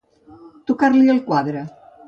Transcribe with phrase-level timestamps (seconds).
[0.71, 1.65] Tocar-li el quadre.